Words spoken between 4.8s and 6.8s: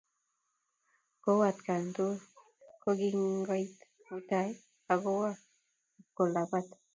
ak kowo ip kolapat.